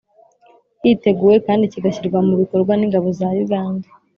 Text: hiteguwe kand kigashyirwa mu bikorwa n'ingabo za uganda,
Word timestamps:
hiteguwe 0.81 1.35
kand 1.45 1.63
kigashyirwa 1.71 2.19
mu 2.27 2.33
bikorwa 2.41 2.73
n'ingabo 2.75 3.07
za 3.19 3.27
uganda, 3.43 3.87